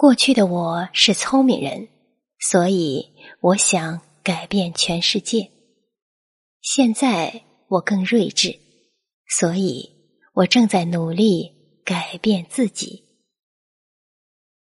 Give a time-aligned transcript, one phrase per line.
[0.00, 1.86] 过去的我是聪明人
[2.38, 3.06] 所以
[3.42, 5.50] 我想改变全世界。
[6.62, 8.58] 现在我更睿智
[9.28, 9.90] 所以
[10.32, 11.52] 我正在努力
[11.84, 13.09] 改变自己。